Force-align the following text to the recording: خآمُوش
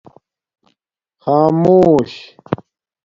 خآمُوش 1.23 2.13